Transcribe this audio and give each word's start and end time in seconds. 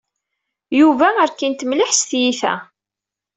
Yuba 0.79 1.07
rkin-t 1.29 1.61
mliḥ 1.65 1.91
s 1.99 2.01
tyita. 2.09 2.53